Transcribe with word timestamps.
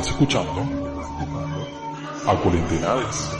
Estás 0.00 0.14
escuchando 0.14 0.64
a 2.26 2.34
Cuarentenades. 2.40 3.30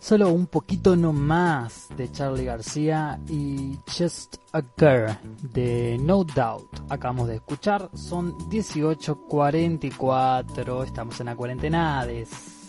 Solo 0.00 0.28
un 0.28 0.46
poquito 0.48 0.94
no 0.96 1.14
más 1.14 1.88
de 1.96 2.12
Charlie 2.12 2.44
García 2.44 3.18
y 3.30 3.78
Just 3.86 4.36
a 4.52 4.60
Girl 4.76 5.16
de 5.54 5.96
No 5.98 6.24
Doubt. 6.24 6.90
Acabamos 6.90 7.28
de 7.28 7.36
escuchar, 7.36 7.88
son 7.94 8.36
18.44, 8.50 10.84
estamos 10.84 11.18
en 11.20 11.26
la 11.26 11.36
cuarentenades. 11.36 12.61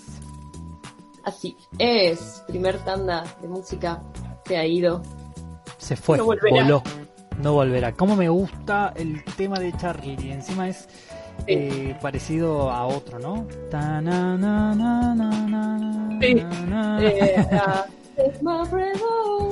Así 1.24 1.56
es, 1.80 2.44
primer 2.48 2.78
tanda 2.80 3.24
de 3.42 3.48
música 3.48 4.02
se 4.46 4.58
ha 4.58 4.66
ido. 4.66 5.02
Se 5.78 5.96
fue, 5.96 6.18
No 6.18 6.26
volverá. 6.26 6.64
voló, 6.64 6.84
no 7.42 7.54
volverá. 7.54 7.94
Como 7.94 8.16
me 8.16 8.30
gusta 8.30 8.94
el 8.96 9.24
tema 9.38 9.58
de 9.60 9.72
Charlie, 9.78 10.18
y 10.22 10.32
encima 10.32 10.68
es 10.70 10.88
eh, 11.48 11.96
parecido 12.02 12.70
a 12.72 12.86
otro, 12.86 13.20
¿no? 13.20 13.48
Sí. 16.22 16.36
Eh, 17.02 17.46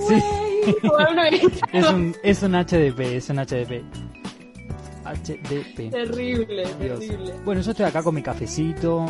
Sí. 0.08 0.22
es, 1.74 1.90
un, 1.90 2.16
es 2.24 2.44
un 2.44 2.52
HDP, 2.54 3.00
es 3.00 3.30
un 3.30 3.38
HDP. 3.38 3.84
HDP. 5.04 5.90
Terrible, 5.90 6.64
Dios. 6.80 7.00
terrible. 7.00 7.34
Bueno, 7.44 7.62
yo 7.62 7.72
estoy 7.72 7.86
acá 7.88 8.04
con 8.04 8.14
mi 8.14 8.22
cafecito, 8.22 9.06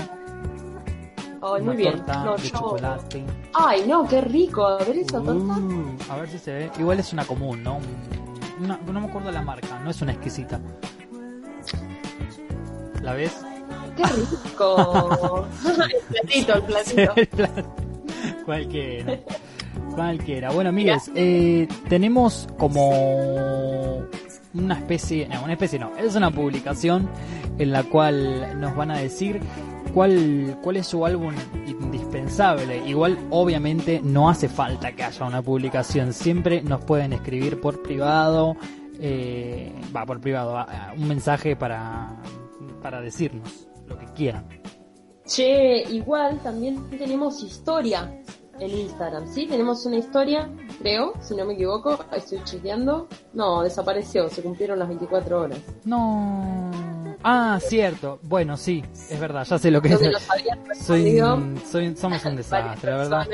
Ay, 1.41 1.61
muy 1.63 1.75
bien. 1.75 1.93
torta 1.97 2.23
No, 2.23 2.35
de 2.37 2.43
yo- 2.43 2.49
chocolate. 2.59 3.23
Ay, 3.53 3.83
no, 3.87 4.07
qué 4.07 4.21
rico. 4.21 4.65
A 4.65 4.77
ver 4.83 4.97
esa 4.97 5.19
torta. 5.21 5.31
Uh, 5.57 5.95
a 6.09 6.15
ver 6.17 6.29
si 6.29 6.37
se 6.37 6.53
ve. 6.53 6.71
Igual 6.79 6.99
es 6.99 7.11
una 7.13 7.25
común, 7.25 7.63
¿no? 7.63 7.79
Una- 8.63 8.77
no 8.85 8.99
me 9.01 9.07
acuerdo 9.07 9.31
la 9.31 9.41
marca, 9.41 9.79
no 9.83 9.89
es 9.89 10.01
una 10.01 10.11
exquisita. 10.11 10.59
¿La 13.01 13.13
ves? 13.13 13.35
Qué 13.97 14.03
rico. 14.03 15.47
el 15.65 16.01
platito, 16.09 16.53
el 16.53 16.63
platito. 17.27 17.53
Cualquiera. 18.45 19.19
Cualquiera. 19.95 20.51
Bueno, 20.51 20.69
amigues, 20.69 21.11
eh, 21.15 21.67
tenemos 21.89 22.47
como 22.57 24.03
una 24.53 24.75
especie, 24.77 25.27
no, 25.27 25.43
una 25.43 25.53
especie 25.53 25.79
no, 25.79 25.95
es 25.97 26.15
una 26.15 26.29
publicación 26.31 27.09
en 27.57 27.71
la 27.71 27.83
cual 27.83 28.59
nos 28.59 28.75
van 28.75 28.91
a 28.91 28.97
decir 28.99 29.41
cuál, 29.93 30.57
cuál 30.61 30.77
es 30.77 30.87
su 30.87 31.05
álbum 31.05 31.33
indispensable. 31.67 32.87
Igual, 32.87 33.17
obviamente, 33.29 34.01
no 34.03 34.29
hace 34.29 34.47
falta 34.49 34.91
que 34.93 35.03
haya 35.03 35.25
una 35.25 35.41
publicación. 35.41 36.13
Siempre 36.13 36.61
nos 36.61 36.81
pueden 36.83 37.13
escribir 37.13 37.59
por 37.61 37.81
privado, 37.81 38.55
eh, 38.99 39.73
va 39.95 40.05
por 40.05 40.19
privado, 40.21 40.57
a- 40.57 40.63
a- 40.63 40.93
un 40.93 41.07
mensaje 41.07 41.55
para, 41.55 42.15
para 42.81 43.01
decirnos 43.01 43.67
lo 43.87 43.97
que 43.97 44.05
quieran. 44.07 44.45
Che, 45.25 45.83
igual 45.89 46.39
también 46.43 46.89
tenemos 46.89 47.41
historia 47.43 48.11
en 48.59 48.69
Instagram, 48.69 49.27
¿sí? 49.27 49.47
Tenemos 49.47 49.85
una 49.85 49.97
historia, 49.97 50.49
creo, 50.79 51.13
si 51.21 51.35
no 51.35 51.45
me 51.45 51.53
equivoco, 51.53 51.97
estoy 52.15 52.43
chequeando. 52.43 53.07
No, 53.33 53.63
desapareció, 53.63 54.29
se 54.29 54.41
cumplieron 54.43 54.77
las 54.77 54.87
24 54.87 55.41
horas. 55.41 55.59
No. 55.85 56.69
Ah, 57.23 57.59
cierto. 57.61 58.19
Bueno, 58.23 58.57
sí, 58.57 58.83
es 59.09 59.19
verdad, 59.19 59.45
ya 59.45 59.57
sé 59.57 59.71
lo 59.71 59.81
que 59.81 59.89
es. 59.89 59.99
Soy, 60.79 61.95
somos 61.95 62.25
un 62.25 62.35
desastre, 62.35 62.91
la 62.91 62.97
verdad. 62.97 63.27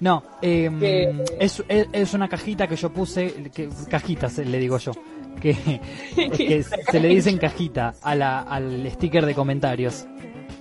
No, 0.00 0.22
eh, 0.42 1.24
es, 1.40 1.62
es, 1.68 1.88
es 1.92 2.14
una 2.14 2.28
cajita 2.28 2.68
que 2.68 2.76
yo 2.76 2.92
puse, 2.92 3.50
que, 3.52 3.68
cajitas 3.90 4.38
le 4.38 4.58
digo 4.58 4.78
yo, 4.78 4.92
que, 5.40 5.80
que 6.36 6.62
se 6.62 7.00
le 7.00 7.08
dicen 7.08 7.38
cajita 7.38 7.94
a 8.02 8.14
la, 8.14 8.40
al 8.40 8.88
sticker 8.92 9.26
de 9.26 9.34
comentarios. 9.34 10.06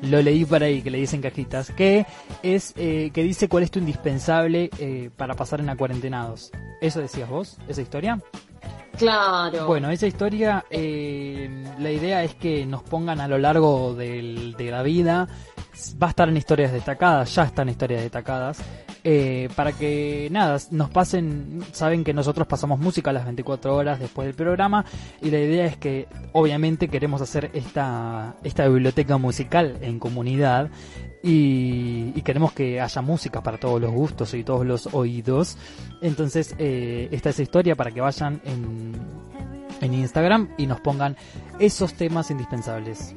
Lo 0.02 0.22
leí 0.22 0.46
por 0.46 0.62
ahí 0.62 0.82
que 0.82 0.92
le 0.92 1.00
dicen 1.00 1.22
cajitas, 1.22 1.72
que 1.72 2.06
es 2.44 2.74
eh, 2.78 3.10
que 3.14 3.24
dice 3.24 3.48
cuál 3.48 3.64
es 3.64 3.72
tu 3.72 3.80
indispensable 3.80 4.70
eh, 4.80 5.10
para 5.16 5.34
pasar 5.34 5.60
en 5.60 5.66
la 5.68 5.76
cuarentenados. 5.76 6.52
¿Eso 6.82 7.00
decías 7.00 7.30
vos? 7.30 7.58
¿Esa 7.68 7.82
historia? 7.82 8.20
Claro. 8.98 9.68
Bueno, 9.68 9.90
esa 9.92 10.08
historia, 10.08 10.66
eh, 10.70 11.50
la 11.80 11.92
idea 11.92 12.24
es 12.24 12.34
que 12.36 12.66
nos 12.66 12.82
pongan 12.84 13.22
a 13.22 13.28
lo 13.28 13.38
largo 13.38 13.94
del- 13.94 14.54
de 14.58 14.72
la 14.72 14.82
vida, 14.82 15.28
va 16.02 16.08
a 16.08 16.10
estar 16.10 16.28
en 16.30 16.38
historias 16.38 16.72
destacadas, 16.72 17.34
ya 17.36 17.44
están 17.44 17.70
historias 17.70 18.02
destacadas, 18.02 18.60
eh, 19.10 19.48
para 19.56 19.72
que 19.72 20.28
nada, 20.32 20.60
nos 20.72 20.90
pasen, 20.90 21.64
saben 21.72 22.04
que 22.04 22.14
nosotros 22.14 22.46
pasamos 22.46 22.78
música 22.78 23.14
las 23.14 23.24
24 23.24 23.74
horas 23.74 24.02
después 24.02 24.26
del 24.26 24.36
programa 24.36 24.84
y 25.22 25.32
la 25.32 25.40
idea 25.40 25.66
es 25.66 25.78
que 25.78 26.10
obviamente 26.34 26.90
queremos 26.90 27.22
hacer 27.22 27.50
esta, 27.54 28.36
esta 28.44 28.68
biblioteca 28.68 29.18
musical 29.18 29.78
en 29.80 29.98
comunidad 29.98 30.70
y, 31.24 32.12
y 32.16 32.22
queremos 32.22 32.52
que 32.52 32.82
haya 32.82 33.02
música 33.02 33.42
para 33.42 33.58
todos 33.58 33.80
los 33.80 33.94
gustos 33.94 34.34
y 34.34 34.44
todos 34.44 34.66
los 34.66 34.94
oídos. 34.94 35.58
Entonces, 36.02 36.54
eh, 36.58 37.08
esta 37.10 37.30
es 37.30 37.38
la 37.38 37.44
historia 37.44 37.76
para 37.78 37.92
que 37.92 38.02
vayan 38.02 38.42
en, 38.44 38.92
en 39.80 39.94
Instagram 39.94 40.50
y 40.58 40.68
nos 40.68 40.82
pongan 40.82 41.16
esos 41.60 41.94
temas 41.94 42.30
indispensables. 42.30 43.16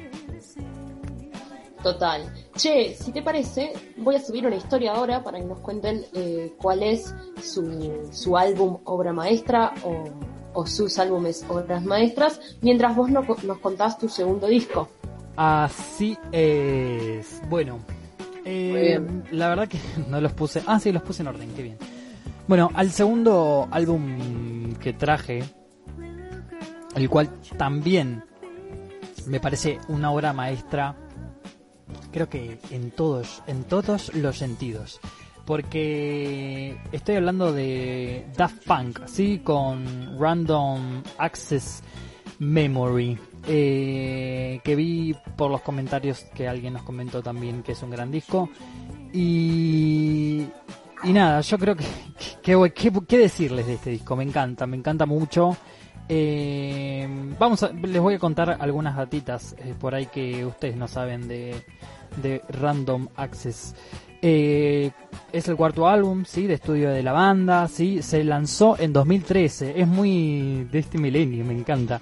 Total. 1.82 2.30
Che, 2.54 2.94
si 2.94 3.10
te 3.10 3.22
parece, 3.22 3.72
voy 3.96 4.16
a 4.16 4.20
subir 4.20 4.46
una 4.46 4.56
historia 4.56 4.92
ahora 4.92 5.22
para 5.24 5.38
que 5.38 5.44
nos 5.46 5.60
cuenten 5.60 6.04
eh, 6.12 6.52
cuál 6.60 6.82
es 6.82 7.14
su, 7.42 8.08
su 8.12 8.36
álbum 8.36 8.78
obra 8.84 9.12
maestra 9.14 9.72
o, 9.82 10.04
o 10.52 10.66
sus 10.66 10.98
álbumes 10.98 11.44
obras 11.48 11.82
maestras, 11.84 12.38
mientras 12.60 12.94
vos 12.94 13.10
no- 13.10 13.24
nos 13.44 13.58
contás 13.58 13.96
tu 13.98 14.08
segundo 14.10 14.46
disco. 14.46 14.88
Así 15.36 16.19
es. 16.32 17.40
Bueno, 17.48 17.78
eh, 18.44 19.00
la 19.30 19.48
verdad 19.48 19.66
que 19.69 19.78
no 20.08 20.20
los 20.20 20.32
puse. 20.34 20.62
Ah, 20.66 20.78
sí, 20.78 20.92
los 20.92 21.02
puse 21.02 21.22
en 21.22 21.28
orden, 21.28 21.50
qué 21.56 21.62
bien. 21.62 21.78
Bueno, 22.46 22.69
al 22.74 22.90
segundo 22.90 23.69
álbum 23.70 24.74
que 24.74 24.92
traje, 24.92 25.44
el 26.94 27.08
cual 27.08 27.30
también 27.56 28.22
me 29.26 29.38
parece 29.40 29.78
una 29.88 30.10
obra 30.10 30.32
maestra, 30.32 30.96
creo 32.12 32.28
que 32.28 32.59
en 32.71 32.91
todos, 32.91 33.43
en 33.47 33.65
todos 33.65 34.15
los 34.15 34.37
sentidos. 34.38 35.00
Porque 35.47 36.76
estoy 36.93 37.16
hablando 37.16 37.53
de 37.53 38.25
Daft 38.37 38.64
Punk, 38.67 39.00
¿sí? 39.06 39.40
Con 39.40 40.19
Random 40.20 41.02
Access 41.19 41.82
Memory. 42.38 43.19
eh, 43.49 44.61
que 44.62 44.76
vi 44.76 45.14
por 45.37 45.50
los 45.50 45.62
comentarios 45.62 46.20
que 46.34 46.46
alguien 46.46 46.75
nos 46.75 46.82
comentó 46.82 47.23
también 47.23 47.62
que 47.62 47.73
es 47.73 47.82
un 47.82 47.90
gran 47.90 48.11
disco. 48.11 48.50
Y, 49.12 50.46
y 51.05 51.12
nada, 51.12 51.40
yo 51.40 51.58
creo 51.58 51.75
que, 51.76 51.84
que, 52.43 52.73
que- 52.75 52.93
¿qué 53.08 53.19
decirles 53.19 53.67
de 53.67 53.75
este 53.75 53.90
disco? 53.90 54.14
Me 54.17 54.25
encanta, 54.25 54.67
me 54.67 54.76
encanta 54.76 55.06
mucho. 55.06 55.56
Eh, 56.08 57.08
vamos 57.38 57.62
a, 57.62 57.70
les 57.73 58.00
voy 58.00 58.14
a 58.14 58.19
contar 58.19 58.56
algunas 58.61 58.96
datitas 58.96 59.55
eh, 59.58 59.75
por 59.79 59.94
ahí 59.94 60.06
que 60.06 60.44
ustedes 60.44 60.76
no 60.76 60.88
saben 60.88 61.29
de, 61.29 61.64
de 62.16 62.42
Random 62.48 63.08
Access. 63.16 63.74
Eh, 64.22 64.90
es 65.32 65.48
el 65.48 65.56
cuarto 65.56 65.88
álbum, 65.88 66.24
sí, 66.24 66.46
de 66.46 66.54
estudio 66.54 66.90
de 66.90 67.02
la 67.02 67.12
banda, 67.12 67.66
sí, 67.68 68.02
se 68.02 68.22
lanzó 68.22 68.76
en 68.78 68.92
2013, 68.92 69.80
es 69.80 69.88
muy 69.88 70.68
de 70.70 70.78
este 70.78 70.98
milenio, 70.98 71.44
me 71.44 71.54
encanta. 71.54 72.00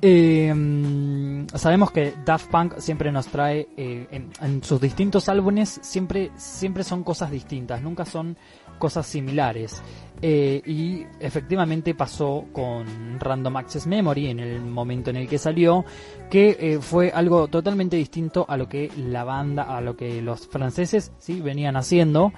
Eh, 0.00 1.46
sabemos 1.54 1.90
que 1.90 2.14
Daft 2.24 2.50
Punk 2.50 2.78
siempre 2.78 3.10
nos 3.10 3.26
trae 3.26 3.66
eh, 3.76 4.06
en, 4.12 4.30
en 4.40 4.62
sus 4.62 4.80
distintos 4.80 5.28
álbumes 5.28 5.80
siempre 5.82 6.30
siempre 6.36 6.84
son 6.84 7.02
cosas 7.02 7.32
distintas, 7.32 7.82
nunca 7.82 8.04
son 8.04 8.36
cosas 8.78 9.06
similares. 9.06 9.82
Eh, 10.20 10.62
y 10.66 11.06
efectivamente 11.20 11.94
pasó 11.94 12.46
con 12.52 13.20
Random 13.20 13.56
Access 13.56 13.86
Memory 13.86 14.28
en 14.28 14.40
el 14.40 14.60
momento 14.62 15.10
en 15.10 15.16
el 15.16 15.28
que 15.28 15.38
salió, 15.38 15.84
que 16.28 16.56
eh, 16.58 16.78
fue 16.80 17.12
algo 17.14 17.46
totalmente 17.46 17.96
distinto 17.96 18.44
a 18.48 18.56
lo 18.56 18.68
que 18.68 18.90
la 18.96 19.22
banda, 19.22 19.76
a 19.76 19.80
lo 19.80 19.96
que 19.96 20.20
los 20.20 20.48
franceses 20.48 21.12
sí 21.18 21.40
venían 21.40 21.76
haciendo. 21.76 22.32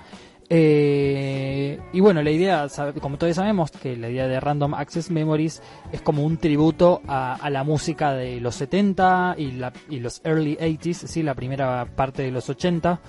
Eh, 0.53 1.79
y 1.93 2.01
bueno, 2.01 2.23
la 2.23 2.31
idea, 2.33 2.67
como 3.01 3.17
todos 3.17 3.37
sabemos, 3.37 3.71
que 3.71 3.97
la 3.97 4.11
idea 4.11 4.27
de 4.27 4.41
Random 4.41 4.75
Access 4.75 5.11
Memories 5.11 5.63
es 5.93 6.03
como 6.03 6.25
un 6.25 6.39
tributo 6.39 7.01
a, 7.07 7.49
la 7.51 7.63
música 7.63 8.13
de 8.13 8.41
los 8.41 8.57
70 8.57 9.37
y, 9.39 9.53
la, 9.53 9.73
los 9.89 10.21
early 10.25 10.57
80s, 10.57 11.07
¿sí? 11.07 11.23
la 11.23 11.37
primera 11.37 11.87
parte 11.95 12.25
de 12.25 12.33
los 12.33 12.51
80. 12.51 13.01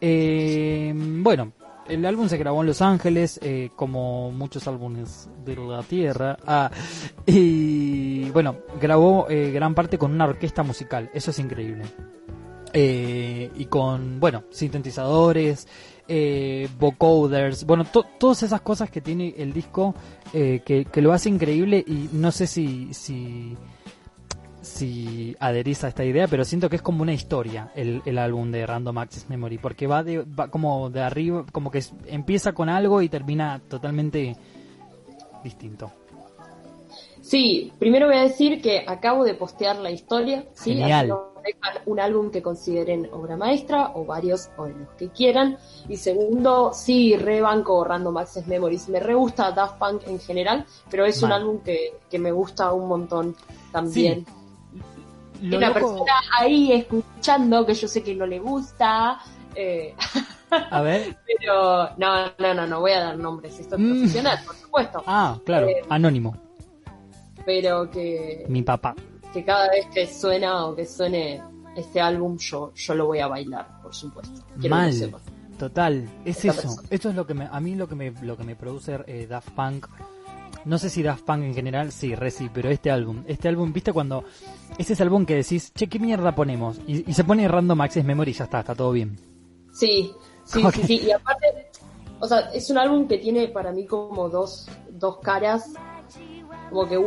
bueno, 0.00 1.52
el 1.88 2.04
álbum 2.06 2.28
se 2.28 2.38
grabó 2.38 2.60
en 2.62 2.66
Los 2.68 2.82
Ángeles, 2.82 3.38
eh, 3.42 3.70
como 3.76 4.30
muchos 4.30 4.66
álbumes 4.66 5.28
de 5.44 5.56
la 5.56 5.82
Tierra. 5.82 6.38
Ah, 6.46 6.70
y 7.26 8.30
bueno, 8.30 8.56
grabó 8.80 9.26
eh, 9.28 9.50
gran 9.52 9.74
parte 9.74 9.98
con 9.98 10.12
una 10.12 10.24
orquesta 10.24 10.62
musical, 10.62 11.10
eso 11.14 11.30
es 11.30 11.38
increíble. 11.38 11.84
Eh, 12.72 13.50
y 13.54 13.66
con, 13.66 14.18
bueno, 14.18 14.44
sintetizadores, 14.50 15.68
vocoders, 16.78 17.64
bueno, 17.64 17.86
todas 18.18 18.42
esas 18.42 18.60
cosas 18.60 18.90
que 18.90 19.00
tiene 19.00 19.34
el 19.38 19.52
disco 19.52 19.94
que, 20.32 20.86
que, 20.90 21.02
lo 21.02 21.12
hace 21.12 21.28
increíble 21.30 21.82
y 21.86 22.10
no 22.12 22.30
sé 22.32 22.46
si, 22.46 22.92
si 22.92 23.56
si 24.64 25.36
adherís 25.38 25.84
a 25.84 25.88
esta 25.88 26.04
idea, 26.04 26.26
pero 26.26 26.44
siento 26.44 26.68
que 26.68 26.76
es 26.76 26.82
como 26.82 27.02
una 27.02 27.12
historia 27.12 27.70
el, 27.74 28.02
el 28.04 28.18
álbum 28.18 28.50
de 28.50 28.66
Random 28.66 28.98
Access 28.98 29.28
Memory, 29.28 29.58
porque 29.58 29.86
va, 29.86 30.02
de, 30.02 30.22
va 30.22 30.48
como 30.48 30.90
de 30.90 31.02
arriba, 31.02 31.44
como 31.52 31.70
que 31.70 31.82
empieza 32.06 32.52
con 32.52 32.68
algo 32.68 33.02
y 33.02 33.08
termina 33.08 33.60
totalmente 33.68 34.36
distinto. 35.42 35.92
Sí, 37.20 37.72
primero 37.78 38.06
voy 38.06 38.16
a 38.16 38.22
decir 38.22 38.60
que 38.60 38.84
acabo 38.86 39.24
de 39.24 39.34
postear 39.34 39.76
la 39.76 39.90
historia, 39.90 40.44
¿sí? 40.52 40.82
Un 41.86 42.00
álbum 42.00 42.30
que 42.30 42.42
consideren 42.42 43.08
obra 43.12 43.36
maestra 43.36 43.92
o 43.94 44.04
varios 44.04 44.50
o 44.56 44.66
los 44.66 44.88
que 44.98 45.08
quieran. 45.08 45.58
Y 45.88 45.96
segundo, 45.96 46.72
sí, 46.74 47.16
rebanco 47.16 47.82
Random 47.84 48.16
Access 48.16 48.46
Memories. 48.46 48.88
Me 48.88 49.00
re 49.00 49.14
gusta 49.14 49.52
Daft 49.52 49.78
Punk 49.78 50.06
en 50.06 50.20
general, 50.20 50.66
pero 50.90 51.04
es 51.04 51.22
un 51.22 51.32
álbum 51.32 51.60
que, 51.60 51.94
que 52.10 52.18
me 52.18 52.32
gusta 52.32 52.72
un 52.72 52.88
montón 52.88 53.36
también 53.72 54.26
una 55.52 55.72
persona 55.72 56.12
ahí 56.38 56.72
escuchando 56.72 57.66
que 57.66 57.74
yo 57.74 57.88
sé 57.88 58.02
que 58.02 58.14
no 58.14 58.26
le 58.26 58.38
gusta. 58.38 59.20
Eh, 59.54 59.94
a 60.50 60.80
ver. 60.82 61.16
Pero 61.38 61.90
no, 61.96 62.26
no, 62.38 62.54
no, 62.54 62.66
no 62.66 62.80
voy 62.80 62.92
a 62.92 63.00
dar 63.00 63.18
nombres. 63.18 63.58
Esto 63.58 63.76
es 63.76 63.80
mm. 63.80 63.90
profesional, 63.90 64.38
por 64.46 64.56
supuesto. 64.56 65.02
Ah, 65.06 65.38
claro, 65.44 65.68
eh, 65.68 65.82
anónimo. 65.88 66.36
Pero 67.44 67.90
que. 67.90 68.44
Mi 68.48 68.62
papá. 68.62 68.94
Que 69.32 69.44
cada 69.44 69.68
vez 69.68 69.86
que 69.92 70.06
suena 70.06 70.66
o 70.66 70.76
que 70.76 70.86
suene 70.86 71.42
este 71.76 72.00
álbum, 72.00 72.38
yo, 72.38 72.72
yo 72.74 72.94
lo 72.94 73.06
voy 73.06 73.18
a 73.18 73.26
bailar, 73.26 73.80
por 73.82 73.94
supuesto. 73.94 74.42
Mal. 74.68 75.14
Total, 75.58 76.08
es 76.24 76.44
eso. 76.44 76.76
Esto 76.90 77.10
es 77.10 77.14
lo 77.14 77.26
que 77.26 77.34
me, 77.34 77.48
a 77.50 77.60
mí 77.60 77.74
lo 77.74 77.88
que 77.88 77.94
me, 77.94 78.10
lo 78.22 78.36
que 78.36 78.44
me 78.44 78.56
produce 78.56 78.98
eh, 79.06 79.26
Daft 79.28 79.50
Punk 79.50 79.86
no 80.64 80.78
sé 80.78 80.90
si 80.90 81.02
Daft 81.02 81.24
Punk 81.24 81.42
en 81.42 81.54
general, 81.54 81.92
sí, 81.92 82.14
re 82.14 82.30
sí, 82.30 82.50
pero 82.52 82.70
este 82.70 82.90
álbum, 82.90 83.22
este 83.26 83.48
álbum, 83.48 83.72
viste 83.72 83.92
cuando 83.92 84.24
ese 84.78 84.94
es 84.94 85.00
el 85.00 85.08
álbum 85.08 85.26
que 85.26 85.36
decís, 85.36 85.72
che, 85.74 85.88
¿qué 85.88 85.98
mierda 85.98 86.34
ponemos? 86.34 86.78
Y, 86.86 87.12
se 87.12 87.24
pone 87.24 87.46
Random 87.48 87.80
Access 87.80 88.04
Memory 88.04 88.30
y 88.30 88.34
ya 88.34 88.44
está, 88.44 88.60
está 88.60 88.74
todo 88.74 88.92
bien. 88.92 89.18
Sí, 89.72 90.12
sí, 90.44 90.62
sí, 90.72 90.82
sí, 90.84 91.00
y 91.06 91.10
aparte, 91.10 91.70
o 92.20 92.26
sea, 92.26 92.50
es 92.52 92.70
un 92.70 92.78
álbum 92.78 93.06
que 93.08 93.18
tiene 93.18 93.48
para 93.48 93.72
mí 93.72 93.86
como 93.86 94.28
dos, 94.28 94.68
dos 94.90 95.18
caras, 95.18 95.72
como 96.70 96.88
que 96.88 96.98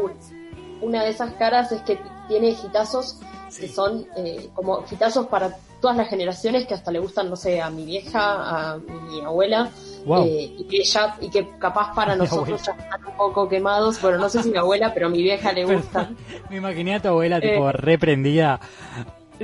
una 0.81 1.04
de 1.04 1.09
esas 1.09 1.33
caras 1.33 1.71
es 1.71 1.81
que 1.81 2.00
tiene 2.27 2.54
gitazos 2.54 3.19
que 3.57 3.68
son 3.68 4.06
eh, 4.18 4.50
como 4.54 4.83
gitazos 4.83 5.27
para 5.27 5.57
todas 5.81 5.95
las 5.98 6.09
generaciones 6.09 6.68
que 6.68 6.74
hasta 6.74 6.92
le 6.92 7.00
gustan, 7.00 7.30
no 7.30 7.36
sé, 7.36 7.62
a 7.62 7.69
mi 7.69 7.86
vieja, 7.86 8.74
a 8.74 8.77
mi 8.77 9.21
abuela, 9.21 9.71
eh, 10.15 10.56
y 10.57 10.63
que 10.65 10.77
ella, 10.77 11.15
y 11.21 11.30
que 11.30 11.48
capaz 11.59 11.94
para 11.94 12.15
nosotros 12.24 12.62
ya 12.65 12.71
están 12.74 13.06
un 13.06 13.15
poco 13.15 13.48
quemados, 13.48 14.01
bueno, 14.01 14.18
no 14.18 14.30
sé 14.30 14.44
si 14.44 14.50
mi 14.50 14.57
abuela, 14.57 14.94
pero 14.94 15.07
a 15.07 15.09
mi 15.09 15.21
vieja 15.21 15.51
le 15.51 15.65
gusta. 15.74 16.09
Me 16.50 16.57
imaginé 16.57 16.95
a 16.95 17.01
tu 17.01 17.09
abuela 17.09 17.39
tipo 17.39 17.69
eh, 17.69 17.74
reprendida, 17.74 18.59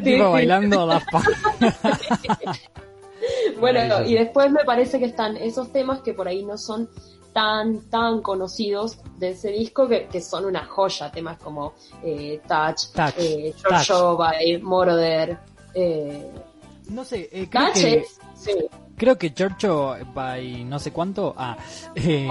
tipo 0.01 0.31
bailando 0.31 0.85
la 0.85 1.01
Bueno, 3.59 4.03
y 4.05 4.15
después 4.15 4.51
me 4.51 4.65
parece 4.65 4.99
que 4.99 5.05
están 5.05 5.37
esos 5.37 5.71
temas 5.71 6.01
que 6.01 6.13
por 6.13 6.27
ahí 6.27 6.43
no 6.43 6.57
son 6.57 6.89
tan, 7.31 7.89
tan 7.89 8.21
conocidos 8.21 8.99
de 9.17 9.29
ese 9.29 9.49
disco 9.49 9.87
que, 9.87 10.07
que 10.07 10.19
son 10.19 10.45
una 10.45 10.65
joya, 10.65 11.09
temas 11.09 11.39
como 11.39 11.73
eh, 12.03 12.41
Touch, 12.47 12.91
Touch, 12.93 13.13
eh, 13.17 13.53
by 14.17 14.61
Moroder, 14.61 15.37
eh, 15.73 16.29
no 16.89 17.05
sé, 17.05 17.29
eh, 17.31 17.47
creo 17.49 17.73
que... 17.73 18.05
Sí 18.35 18.51
creo 19.03 19.17
que 19.17 19.33
Churcho 19.33 19.95
by 20.13 20.63
no 20.65 20.79
sé 20.79 20.91
cuánto 20.91 21.33
ah, 21.37 21.57
eh, 21.95 22.27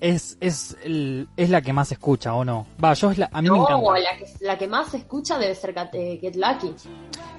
es 0.00 0.36
es 0.40 0.76
es 0.84 1.50
la 1.50 1.62
que 1.62 1.72
más 1.72 1.90
escucha 1.92 2.34
o 2.34 2.44
no 2.44 2.66
va 2.82 2.94
yo 2.94 3.10
es 3.10 3.18
la, 3.18 3.30
a 3.32 3.40
mí 3.40 3.50
me 3.50 3.58
encanta. 3.58 3.98
la 3.98 4.16
que, 4.18 4.26
la 4.40 4.58
que 4.58 4.68
más 4.68 4.92
escucha 4.94 5.38
debe 5.38 5.54
ser 5.54 5.74
eh, 5.92 6.18
Get 6.20 6.36
Lucky. 6.36 6.74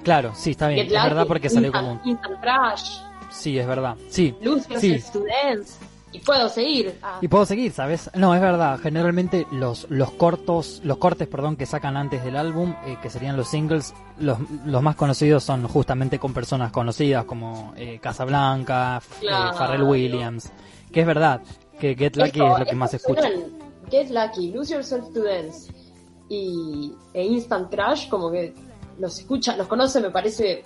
Claro 0.02 0.32
sí 0.34 0.50
está 0.50 0.68
bien 0.68 0.86
es 0.86 0.92
verdad 0.92 1.26
porque 1.26 1.48
salió 1.48 1.72
como 1.72 2.00
Instant 2.04 2.40
Crash 2.40 2.98
sí 3.30 3.58
es 3.58 3.66
verdad 3.66 3.96
sí. 4.08 4.34
Sí. 4.78 5.00
Students 5.00 5.78
y 6.16 6.20
puedo 6.20 6.48
seguir. 6.48 6.98
Ah. 7.02 7.18
Y 7.20 7.28
puedo 7.28 7.44
seguir, 7.44 7.72
¿sabes? 7.72 8.10
No, 8.14 8.34
es 8.34 8.40
verdad. 8.40 8.78
Generalmente 8.78 9.46
los, 9.52 9.86
los 9.90 10.10
cortos, 10.12 10.80
los 10.82 10.96
cortes, 10.96 11.28
perdón, 11.28 11.56
que 11.56 11.66
sacan 11.66 11.96
antes 11.96 12.24
del 12.24 12.36
álbum, 12.36 12.74
eh, 12.86 12.96
que 13.02 13.10
serían 13.10 13.36
los 13.36 13.48
singles, 13.48 13.92
los, 14.18 14.38
los 14.64 14.82
más 14.82 14.96
conocidos 14.96 15.44
son 15.44 15.68
justamente 15.68 16.18
con 16.18 16.32
personas 16.32 16.72
conocidas 16.72 17.26
como 17.26 17.74
eh, 17.76 17.98
Casablanca, 18.00 19.02
eh, 19.20 19.26
Pharrell 19.26 19.82
Williams. 19.82 20.50
Que 20.90 21.00
es 21.00 21.06
verdad, 21.06 21.42
que 21.78 21.94
Get 21.94 22.16
Lucky 22.16 22.40
es, 22.40 22.58
lo 22.58 22.64
que 22.64 22.74
más 22.74 22.94
escucha. 22.94 23.28
Get 23.90 24.08
Lucky, 24.10 24.52
Lose 24.52 24.72
Yourself 24.72 25.12
to 25.12 25.22
Dance 25.22 25.70
y 26.30 26.92
e 27.12 27.24
Instant 27.24 27.70
Crash, 27.70 28.08
como 28.08 28.30
que 28.30 28.54
los 28.98 29.18
escucha, 29.18 29.54
los 29.56 29.66
conoce, 29.66 30.00
me 30.00 30.10
parece, 30.10 30.64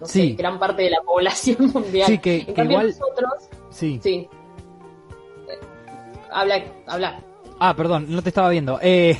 no 0.00 0.06
sé, 0.06 0.28
gran 0.28 0.60
parte 0.60 0.82
de 0.82 0.90
la 0.90 1.02
población 1.04 1.72
mundial. 1.74 2.06
Sí, 2.06 2.18
que, 2.18 2.54
igual... 2.56 2.86
nosotros, 2.86 3.32
sí. 3.70 3.98
sí 4.00 4.28
habla, 6.32 6.62
habla. 6.86 7.20
Ah, 7.58 7.74
perdón, 7.76 8.06
no 8.08 8.22
te 8.22 8.30
estaba 8.30 8.48
viendo. 8.48 8.78
Eh, 8.82 9.16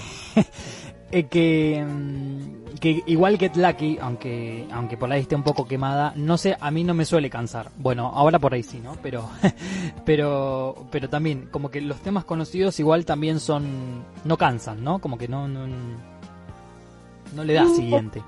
eh, 1.13 1.25
que, 1.29 1.85
mm, 1.87 2.75
que 2.81 3.03
igual 3.07 3.39
Get 3.39 3.57
Lucky, 3.57 3.99
aunque, 4.01 4.67
aunque 4.73 4.97
por 4.97 5.13
ahí 5.13 5.21
esté 5.21 5.37
un 5.37 5.45
poco 5.45 5.67
quemada, 5.67 6.13
no 6.17 6.37
sé, 6.37 6.57
a 6.59 6.71
mí 6.71 6.83
no 6.83 6.95
me 6.95 7.05
suele 7.05 7.31
cansar. 7.31 7.71
Bueno, 7.77 8.11
ahora 8.13 8.39
por 8.39 8.55
ahí 8.55 8.63
sí, 8.63 8.81
¿no? 8.81 8.97
Pero, 9.03 9.29
pero, 10.05 10.87
pero 10.91 11.09
también, 11.09 11.49
como 11.51 11.71
que 11.71 11.81
los 11.81 12.01
temas 12.01 12.25
conocidos 12.25 12.81
igual 12.81 13.05
también 13.05 13.39
son, 13.39 14.05
no 14.25 14.37
cansan, 14.37 14.83
¿no? 14.83 14.99
Como 14.99 15.17
que 15.17 15.29
no, 15.29 15.47
no, 15.47 15.67
no 17.35 17.45
le 17.45 17.55
da 17.55 17.67
siguiente. 17.67 18.23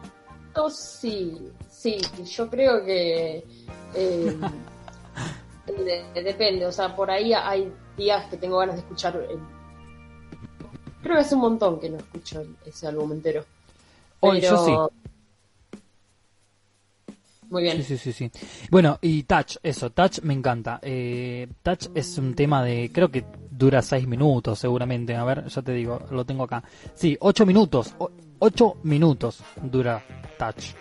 Sí, 0.71 1.51
sí, 1.69 1.99
yo 2.25 2.49
creo 2.49 2.85
que 2.85 3.45
eh, 3.95 4.37
depende, 6.15 6.67
o 6.67 6.73
sea, 6.73 6.95
por 6.95 7.11
ahí 7.11 7.33
hay 7.33 7.73
días 7.97 8.27
que 8.27 8.37
tengo 8.37 8.59
ganas 8.59 8.77
de 8.77 8.83
escuchar. 8.83 9.17
El... 9.17 9.39
Creo 11.03 11.17
que 11.17 11.21
hace 11.21 11.35
un 11.35 11.41
montón 11.43 11.81
que 11.81 11.91
no 11.91 11.99
escucho 11.99 12.45
ese 12.65 12.87
álbum 12.87 13.13
entero. 13.13 13.45
Hoy 14.21 14.41
yo 14.41 14.65
sí. 14.65 14.73
Muy 17.51 17.63
bien. 17.63 17.85
Sí, 17.85 17.97
sí, 17.97 18.13
sí, 18.13 18.31
Bueno, 18.71 18.99
y 19.01 19.23
Touch, 19.25 19.59
eso, 19.63 19.91
Touch 19.91 20.21
me 20.23 20.35
encanta. 20.35 20.81
Eh, 20.83 21.47
Touch 21.63 21.89
es 21.95 22.19
un 22.19 22.35
tema 22.35 22.65
de, 22.65 22.91
creo 22.93 23.11
que 23.11 23.25
dura 23.51 23.83
seis 23.83 24.09
minutos 24.09 24.59
seguramente. 24.59 25.15
A 25.15 25.25
ver, 25.25 25.47
ya 25.47 25.63
te 25.63 25.73
digo, 25.73 26.01
lo 26.11 26.25
tengo 26.25 26.45
acá. 26.45 26.65
Sí, 26.95 27.17
ocho 27.21 27.47
minutos. 27.47 27.95
ocho 28.39 28.77
minutos 28.83 29.41
dura 29.63 30.03
Touch. 30.39 30.75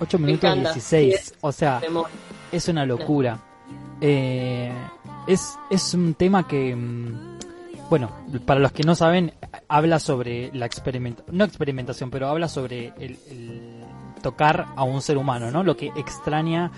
Ocho 0.00 0.18
minutos 0.18 0.54
dieciséis. 0.54 1.34
o 1.40 1.52
sea, 1.52 1.82
es 2.50 2.68
una 2.68 2.86
locura. 2.86 3.38
Eh, 4.00 4.72
es, 5.26 5.58
es 5.70 5.94
un 5.94 6.14
tema 6.14 6.46
que, 6.46 6.74
mm, 6.74 7.38
bueno, 7.90 8.10
para 8.46 8.60
los 8.60 8.72
que 8.72 8.82
no 8.82 8.94
saben, 8.94 9.32
habla 9.68 9.98
sobre 9.98 10.50
la 10.54 10.66
experimentación, 10.66 11.36
no 11.36 11.44
experimentación, 11.44 12.10
pero 12.10 12.28
habla 12.28 12.48
sobre 12.48 12.92
el, 12.98 13.18
tocar 14.22 14.66
a 14.76 14.84
un 14.84 15.02
ser 15.02 15.18
humano, 15.18 15.50
¿no? 15.50 15.62
Lo 15.62 15.76
que 15.76 15.92
extraña 15.96 16.72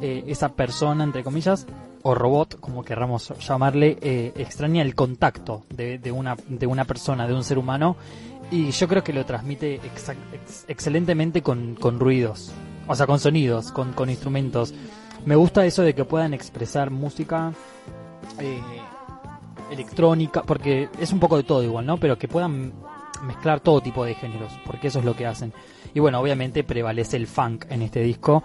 eh, 0.00 0.24
esa 0.26 0.50
persona, 0.50 1.04
entre 1.04 1.24
comillas, 1.24 1.66
o 2.02 2.14
robot, 2.14 2.58
como 2.60 2.84
querramos 2.84 3.32
llamarle, 3.38 3.98
eh, 4.00 4.32
extraña 4.36 4.82
el 4.82 4.94
contacto 4.94 5.64
de, 5.70 5.98
de, 5.98 6.12
una, 6.12 6.36
de 6.48 6.66
una 6.66 6.84
persona, 6.84 7.26
de 7.26 7.34
un 7.34 7.44
ser 7.44 7.58
humano, 7.58 7.96
y 8.50 8.70
yo 8.70 8.86
creo 8.86 9.02
que 9.02 9.12
lo 9.12 9.24
transmite 9.24 9.80
excelentemente 10.68 11.42
con, 11.42 11.74
con 11.74 11.98
ruidos, 11.98 12.52
o 12.86 12.94
sea, 12.94 13.06
con 13.06 13.18
sonidos, 13.18 13.72
con, 13.72 13.92
con 13.92 14.10
instrumentos. 14.10 14.74
Me 15.24 15.36
gusta 15.36 15.64
eso 15.64 15.82
de 15.82 15.94
que 15.94 16.04
puedan 16.04 16.34
expresar 16.34 16.90
música 16.90 17.52
eh, 18.38 18.60
electrónica, 19.70 20.42
porque 20.42 20.88
es 20.98 21.12
un 21.12 21.20
poco 21.20 21.36
de 21.36 21.44
todo 21.44 21.62
igual, 21.62 21.86
¿no? 21.86 21.96
Pero 21.96 22.18
que 22.18 22.28
puedan 22.28 22.72
mezclar 23.22 23.60
todo 23.60 23.80
tipo 23.80 24.04
de 24.04 24.14
géneros, 24.14 24.52
porque 24.66 24.88
eso 24.88 24.98
es 24.98 25.04
lo 25.04 25.14
que 25.14 25.26
hacen. 25.26 25.52
Y 25.94 26.00
bueno, 26.00 26.20
obviamente 26.20 26.64
prevalece 26.64 27.16
el 27.16 27.26
funk 27.26 27.66
en 27.70 27.82
este 27.82 28.00
disco. 28.00 28.42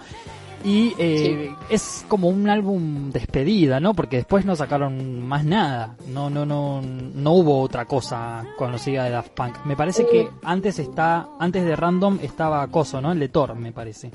Y 0.63 0.93
eh, 0.97 1.55
es 1.69 2.03
como 2.07 2.29
un 2.29 2.49
álbum 2.49 3.11
despedida, 3.11 3.79
¿no? 3.79 3.93
Porque 3.93 4.17
después 4.17 4.43
no 4.43 4.55
sacaron 4.55 5.25
más 5.25 5.45
nada. 5.45 5.95
No, 6.07 6.29
no, 6.29 6.45
no, 6.45 6.81
no 6.81 7.31
hubo 7.31 7.61
otra 7.61 7.85
cosa 7.85 8.43
conocida 8.57 9.05
de 9.05 9.11
Daft 9.11 9.31
Punk. 9.31 9.65
Me 9.65 9.75
parece 9.75 10.05
que 10.07 10.29
antes 10.43 10.79
está, 10.79 11.29
antes 11.39 11.63
de 11.63 11.75
Random 11.75 12.19
estaba 12.21 12.67
Coso, 12.67 13.01
¿no? 13.01 13.11
El 13.11 13.19
de 13.19 13.29
Thor, 13.29 13.55
me 13.55 13.71
parece. 13.71 14.11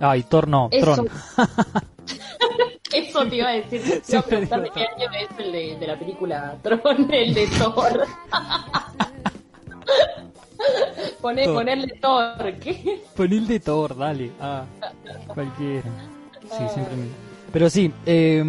Ay, 0.00 0.22
Thor 0.24 0.48
no, 0.48 0.68
Eso. 0.70 0.94
Tron. 0.94 1.08
Eso 2.92 3.24
te 3.26 3.36
iba 3.36 3.48
a 3.48 3.52
decir. 3.52 3.80
Te 3.82 3.88
iba 3.88 3.98
a 3.98 4.02
Siempre 4.04 4.28
preguntar 4.46 4.62
de 4.62 4.70
qué 4.70 4.80
año 4.80 5.10
es 5.12 5.28
el 5.38 5.52
de, 5.52 5.76
de 5.78 5.86
la 5.86 5.98
película 5.98 6.56
Tron, 6.62 6.80
el 7.12 7.34
de 7.34 7.46
Thor. 7.46 8.06
Pone, 11.20 11.44
Thor. 11.44 11.54
ponerle 11.54 11.94
Thor, 12.00 12.54
¿qué? 12.60 13.02
Pon 13.16 13.32
el 13.32 13.46
de 13.46 13.60
Thor, 13.60 13.96
dale. 13.96 14.30
Ah, 14.40 14.64
cualquiera. 15.34 15.88
Sí, 16.42 16.64
siempre 16.72 16.96
me- 16.96 17.08
Pero 17.52 17.68
sí, 17.70 17.92
em, 18.06 18.40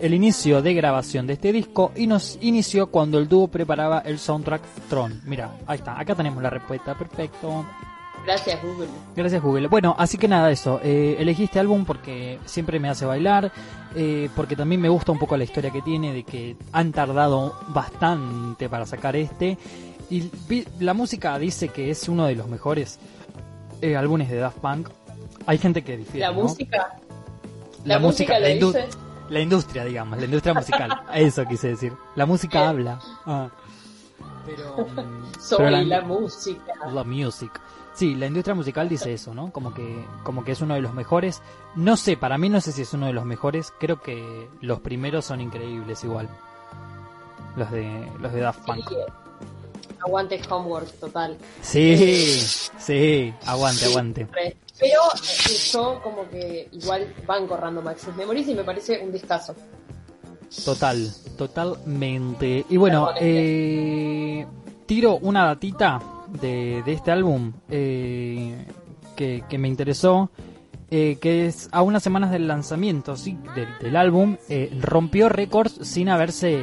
el 0.00 0.14
inicio 0.14 0.60
de 0.62 0.74
grabación 0.74 1.26
de 1.26 1.34
este 1.34 1.52
disco 1.52 1.92
y 1.96 2.06
nos 2.06 2.38
inició 2.42 2.86
cuando 2.88 3.18
el 3.18 3.28
dúo 3.28 3.48
preparaba 3.48 4.00
el 4.00 4.18
soundtrack 4.18 4.62
Tron. 4.88 5.20
Mira, 5.24 5.50
ahí 5.66 5.78
está, 5.78 5.98
acá 5.98 6.14
tenemos 6.14 6.42
la 6.42 6.50
respuesta, 6.50 6.94
perfecto. 6.96 7.64
Gracias, 8.24 8.62
Google. 8.62 8.88
Gracias 9.14 9.42
Google. 9.42 9.68
Bueno, 9.68 9.94
así 9.98 10.16
que 10.18 10.28
nada, 10.28 10.50
eso. 10.50 10.80
Eh, 10.82 11.16
elegí 11.18 11.44
este 11.44 11.60
álbum 11.60 11.84
porque 11.84 12.38
siempre 12.46 12.80
me 12.80 12.88
hace 12.88 13.04
bailar, 13.04 13.52
eh, 13.94 14.30
porque 14.34 14.56
también 14.56 14.80
me 14.80 14.88
gusta 14.88 15.12
un 15.12 15.18
poco 15.18 15.36
la 15.36 15.44
historia 15.44 15.70
que 15.70 15.82
tiene, 15.82 16.12
de 16.12 16.24
que 16.24 16.56
han 16.72 16.92
tardado 16.92 17.54
bastante 17.68 18.68
para 18.68 18.86
sacar 18.86 19.14
este. 19.16 19.58
Y 20.10 20.30
vi- 20.48 20.66
la 20.80 20.94
música 20.94 21.38
dice 21.38 21.68
que 21.68 21.90
es 21.90 22.08
uno 22.08 22.26
de 22.26 22.34
los 22.34 22.48
mejores 22.48 22.98
eh, 23.82 23.96
álbumes 23.96 24.30
de 24.30 24.36
Daft 24.38 24.58
Punk. 24.58 24.88
Hay 25.46 25.58
gente 25.58 25.82
que 25.84 25.96
difiere. 25.98 26.20
La 26.20 26.32
¿no? 26.32 26.42
música. 26.42 26.98
La, 27.84 27.94
la 27.94 27.98
música 28.00 28.38
la, 28.38 28.48
indu- 28.48 28.72
dice. 28.72 28.88
la 29.28 29.40
industria, 29.40 29.84
digamos, 29.84 30.18
la 30.18 30.24
industria 30.24 30.54
musical. 30.54 31.02
Eso 31.14 31.44
quise 31.46 31.68
decir. 31.68 31.92
La 32.16 32.24
música 32.24 32.68
habla. 32.70 32.98
Ah. 33.26 33.48
Pero, 34.46 34.76
mm, 34.86 35.40
Soy 35.40 35.56
pero 35.58 35.70
la, 35.70 36.00
música. 36.02 36.72
la 36.92 37.02
music. 37.04 37.50
Sí, 37.94 38.16
la 38.16 38.26
industria 38.26 38.56
musical 38.56 38.88
dice 38.88 39.12
eso, 39.12 39.34
¿no? 39.34 39.52
Como 39.52 39.72
que, 39.72 40.04
como 40.24 40.44
que 40.44 40.52
es 40.52 40.60
uno 40.60 40.74
de 40.74 40.80
los 40.80 40.94
mejores. 40.94 41.42
No 41.76 41.96
sé, 41.96 42.16
para 42.16 42.38
mí 42.38 42.48
no 42.48 42.60
sé 42.60 42.72
si 42.72 42.82
es 42.82 42.92
uno 42.92 43.06
de 43.06 43.12
los 43.12 43.24
mejores. 43.24 43.72
Creo 43.78 44.00
que 44.02 44.48
los 44.60 44.80
primeros 44.80 45.24
son 45.24 45.40
increíbles 45.40 46.02
igual. 46.02 46.28
Los 47.56 47.70
de, 47.70 48.10
los 48.18 48.32
de 48.32 48.40
Daft 48.40 48.66
Punk. 48.66 48.88
Sí, 48.88 48.96
aguante 50.04 50.40
Homework, 50.50 50.90
total. 50.98 51.38
Sí, 51.62 52.40
sí, 52.78 53.32
aguante, 53.46 53.84
aguante. 53.84 54.26
Pero 54.26 55.00
eh, 55.14 55.56
yo 55.72 56.00
como 56.02 56.28
que 56.28 56.68
igual 56.72 57.14
banco 57.24 57.56
Random 57.56 57.86
Access 57.86 58.16
Memories 58.16 58.48
y 58.48 58.54
me 58.56 58.64
parece 58.64 58.98
un 58.98 59.12
discazo. 59.12 59.54
Total, 60.64 61.12
totalmente. 61.38 62.66
Y 62.68 62.76
bueno, 62.76 63.10
eh, 63.20 64.44
tiro 64.86 65.18
una 65.18 65.46
datita 65.46 66.00
de, 66.40 66.82
este 66.86 67.10
álbum 67.10 67.52
eh, 67.68 68.66
que, 69.16 69.58
me 69.58 69.68
interesó, 69.68 70.30
eh, 70.90 71.18
que 71.20 71.46
es 71.46 71.68
a 71.72 71.82
unas 71.82 72.02
semanas 72.02 72.30
del 72.30 72.48
lanzamiento 72.48 73.16
sí, 73.16 73.38
del, 73.80 73.96
álbum, 73.96 74.36
eh, 74.48 74.76
rompió 74.80 75.28
récords 75.28 75.78
sin 75.82 76.08
haberse 76.08 76.58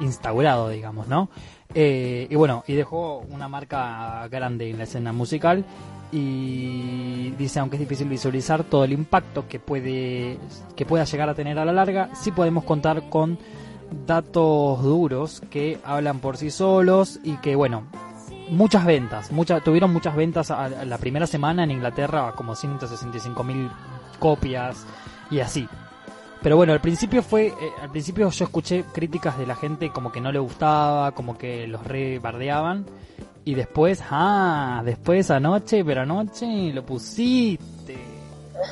instaurado, 0.00 0.68
digamos, 0.68 1.08
¿no? 1.08 1.28
Y 1.74 2.34
bueno, 2.36 2.64
y 2.66 2.74
dejó 2.74 3.18
una 3.28 3.48
marca 3.48 4.26
grande 4.28 4.70
en 4.70 4.78
la 4.78 4.84
escena 4.84 5.12
musical 5.12 5.64
y 6.10 7.32
dice 7.32 7.60
aunque 7.60 7.76
es 7.76 7.80
difícil 7.80 8.08
visualizar 8.08 8.64
todo 8.64 8.84
el 8.84 8.92
impacto 8.92 9.48
que 9.48 9.58
puede 9.58 10.38
que 10.76 10.86
pueda 10.86 11.04
llegar 11.04 11.28
a 11.28 11.34
tener 11.34 11.58
a 11.58 11.64
la 11.64 11.72
larga 11.72 12.10
sí 12.14 12.30
podemos 12.30 12.64
contar 12.64 13.10
con 13.10 13.38
datos 14.06 14.82
duros 14.82 15.42
que 15.50 15.78
hablan 15.84 16.20
por 16.20 16.36
sí 16.36 16.50
solos 16.50 17.18
y 17.24 17.36
que 17.38 17.56
bueno 17.56 17.88
muchas 18.48 18.84
ventas 18.84 19.32
muchas 19.32 19.62
tuvieron 19.62 19.92
muchas 19.92 20.14
ventas 20.14 20.50
a, 20.50 20.64
a 20.64 20.84
la 20.84 20.98
primera 20.98 21.26
semana 21.26 21.64
en 21.64 21.70
Inglaterra 21.70 22.32
como 22.36 22.54
165 22.54 23.44
mil 23.44 23.70
copias 24.18 24.84
y 25.30 25.40
así 25.40 25.68
pero 26.46 26.56
bueno, 26.56 26.72
al 26.72 26.80
principio 26.80 27.24
fue, 27.24 27.48
eh, 27.48 27.72
al 27.82 27.90
principio 27.90 28.30
yo 28.30 28.44
escuché 28.44 28.84
críticas 28.92 29.36
de 29.36 29.46
la 29.46 29.56
gente 29.56 29.90
como 29.90 30.12
que 30.12 30.20
no 30.20 30.30
le 30.30 30.38
gustaba, 30.38 31.12
como 31.12 31.36
que 31.36 31.66
los 31.66 31.84
re 31.84 32.20
bardeaban. 32.20 32.86
Y 33.44 33.54
después, 33.54 34.00
ah, 34.10 34.80
después 34.84 35.28
anoche, 35.32 35.84
pero 35.84 36.02
anoche 36.02 36.72
lo 36.72 36.86
pusiste. 36.86 37.98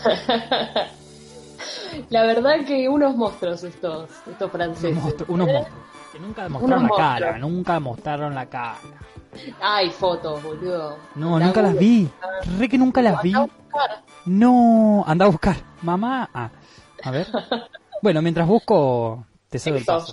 La 2.11 2.23
verdad 2.23 2.65
que 2.65 2.89
unos 2.89 3.17
monstruos 3.17 3.65
estos, 3.65 4.09
estos 4.31 4.53
franceses. 4.53 4.93
Unos 4.93 5.03
monstruos, 5.03 5.31
unos 5.31 5.49
monstruos. 5.49 5.85
Que 6.13 6.21
nunca 6.21 6.49
mostraron 6.49 6.85
Unos 6.85 6.91
la 6.91 6.97
cara, 6.97 7.39
nunca 7.39 7.81
mostraron 7.81 8.35
la 8.37 8.47
cara. 8.47 8.77
Hay 9.61 9.91
fotos, 9.91 10.43
boludo. 10.43 10.97
No, 11.15 11.39
La 11.39 11.47
nunca 11.47 11.63
las 11.63 11.77
vi. 11.79 12.09
Re 12.59 12.69
que 12.69 12.79
nunca 12.79 13.03
las 13.03 13.23
vi. 13.23 13.33
Anda 13.35 13.41
a 13.41 13.47
buscar. 13.47 14.05
No, 14.27 15.05
anda 15.07 15.25
a 15.25 15.29
buscar. 15.29 15.57
Mamá, 15.83 16.29
ah, 16.35 16.51
a 17.03 17.11
ver. 17.11 17.27
Bueno, 18.03 18.21
mientras 18.21 18.47
busco, 18.47 19.25
te 19.49 19.59
cedo 19.59 19.77
el 19.77 19.85
paso. 19.87 20.13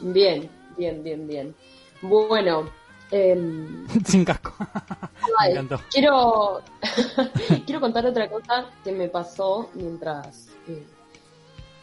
Bien, 0.00 0.50
bien, 0.76 1.04
bien, 1.04 1.28
bien. 1.28 1.54
Bueno, 2.02 2.68
em, 3.12 3.86
Sin 4.04 4.24
casco. 4.24 4.52
Me 4.58 4.66
ay, 5.38 5.52
encantó. 5.52 5.80
quiero 5.88 6.62
quiero 7.64 7.80
contar 7.80 8.06
otra 8.06 8.28
cosa 8.28 8.66
que 8.82 8.90
me 8.90 9.06
pasó 9.08 9.70
mientras 9.74 10.48
eh, 10.66 10.84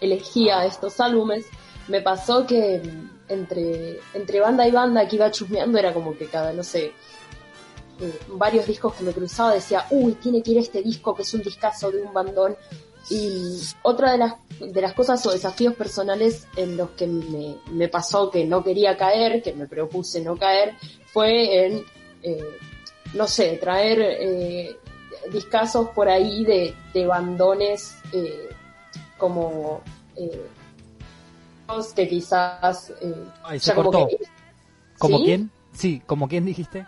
elegía 0.02 0.66
estos 0.66 1.00
álbumes. 1.00 1.46
Me 1.88 2.02
pasó 2.02 2.46
que 2.46 2.82
entre, 3.30 4.00
entre 4.14 4.40
banda 4.40 4.68
y 4.68 4.72
banda 4.72 5.08
que 5.08 5.16
iba 5.16 5.32
chusmeando 5.32 5.78
era 5.78 5.94
como 5.94 6.18
que 6.18 6.26
cada, 6.28 6.52
no 6.52 6.64
sé, 6.64 6.92
eh, 8.02 8.20
varios 8.30 8.66
discos 8.66 8.94
que 8.96 9.04
me 9.04 9.14
cruzaba 9.14 9.54
decía, 9.54 9.86
uy, 9.92 10.14
tiene 10.14 10.42
que 10.42 10.52
ir 10.52 10.58
este 10.58 10.82
disco 10.82 11.16
que 11.16 11.22
es 11.22 11.34
un 11.34 11.42
discazo 11.42 11.92
de 11.92 12.02
un 12.02 12.14
bandón. 12.14 12.56
Y 13.10 13.60
otra 13.82 14.12
de 14.12 14.18
las, 14.20 14.34
de 14.60 14.82
las 14.82 14.94
cosas 14.94 15.26
o 15.26 15.32
desafíos 15.32 15.74
personales 15.74 16.48
en 16.56 16.78
los 16.78 16.92
que 16.92 17.08
me, 17.08 17.56
me 17.72 17.88
pasó 17.88 18.30
que 18.30 18.46
no 18.46 18.64
quería 18.64 18.98
caer, 18.98 19.42
que 19.42 19.54
me 19.54 19.68
propuse 19.68 20.22
no 20.22 20.38
caer, 20.38 20.76
fue 21.12 21.66
en, 21.66 21.86
eh, 22.22 22.58
no 23.14 23.28
sé, 23.28 23.58
traer 23.58 24.00
eh, 24.02 24.78
discazos 25.32 25.90
por 25.90 26.10
ahí 26.10 26.44
de, 26.46 26.76
de 26.94 27.08
bandones 27.08 27.96
eh, 28.12 28.50
como 29.18 29.82
eh, 30.16 30.46
que 31.96 32.08
quizás 32.08 32.92
eh, 33.02 33.14
Ay, 33.44 33.60
se 33.60 33.74
como 33.74 33.92
cortó. 33.92 34.08
que- 34.08 34.18
¿Como 34.98 35.18
¿Sí? 35.20 35.24
quién? 35.26 35.52
Sí, 35.72 36.02
¿como 36.06 36.28
quién 36.28 36.46
dijiste? 36.46 36.86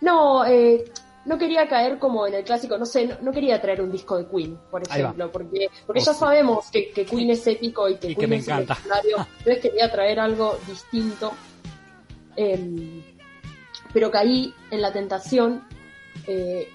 No, 0.00 0.44
eh, 0.44 0.84
no 1.24 1.38
quería 1.38 1.66
caer 1.68 1.98
como 1.98 2.26
en 2.26 2.34
el 2.34 2.44
clásico, 2.44 2.76
no 2.78 2.84
sé, 2.86 3.06
no, 3.06 3.16
no 3.22 3.32
quería 3.32 3.60
traer 3.60 3.80
un 3.80 3.90
disco 3.90 4.16
de 4.18 4.26
Queen, 4.28 4.58
por 4.70 4.82
ejemplo, 4.86 5.32
porque, 5.32 5.68
porque 5.86 6.02
Oh, 6.02 6.04
ya 6.04 6.14
sabemos 6.14 6.70
que, 6.70 6.90
que 6.90 7.04
Queen 7.06 7.30
es 7.30 7.46
épico 7.46 7.88
y 7.88 7.96
que 7.96 8.08
Y 8.10 8.14
que 8.14 8.20
Queen 8.20 8.30
me 8.30 8.36
es 8.36 8.46
encanta. 8.48 8.78
entonces 9.38 9.58
quería 9.62 9.90
traer 9.90 10.20
algo 10.20 10.56
distinto. 10.68 11.32
Em, 12.36 13.02
pero 13.92 14.10
caí 14.10 14.52
en 14.70 14.82
la 14.82 14.92
tentación, 14.92 15.64
eh, 16.26 16.68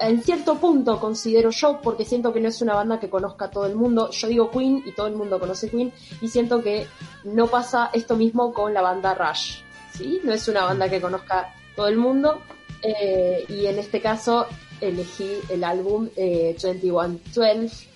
en 0.00 0.22
cierto 0.22 0.58
punto 0.58 1.00
considero 1.00 1.50
yo, 1.50 1.80
porque 1.82 2.04
siento 2.04 2.32
que 2.32 2.40
no 2.40 2.48
es 2.48 2.60
una 2.60 2.74
banda 2.74 3.00
que 3.00 3.08
conozca 3.08 3.50
todo 3.50 3.66
el 3.66 3.74
mundo, 3.74 4.10
yo 4.10 4.28
digo 4.28 4.50
Queen 4.50 4.82
y 4.84 4.92
todo 4.92 5.06
el 5.06 5.14
mundo 5.14 5.40
conoce 5.40 5.70
Queen, 5.70 5.92
y 6.20 6.28
siento 6.28 6.62
que 6.62 6.86
no 7.24 7.46
pasa 7.46 7.90
esto 7.92 8.16
mismo 8.16 8.52
con 8.52 8.74
la 8.74 8.82
banda 8.82 9.14
Rush, 9.14 9.60
¿sí? 9.96 10.20
No 10.24 10.32
es 10.32 10.46
una 10.48 10.64
banda 10.64 10.88
que 10.88 11.00
conozca 11.00 11.54
todo 11.74 11.88
el 11.88 11.96
mundo, 11.96 12.40
eh, 12.82 13.44
y 13.48 13.66
en 13.66 13.78
este 13.78 14.00
caso 14.00 14.46
elegí 14.80 15.38
el 15.48 15.64
álbum 15.64 16.08
eh, 16.16 16.54
2112, 16.60 17.88